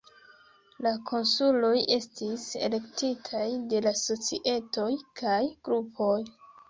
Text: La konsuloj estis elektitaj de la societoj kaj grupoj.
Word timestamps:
La 0.85 0.93
konsuloj 1.09 1.73
estis 1.97 2.45
elektitaj 2.69 3.45
de 3.75 3.83
la 3.89 3.93
societoj 4.05 4.89
kaj 5.21 5.37
grupoj. 5.69 6.13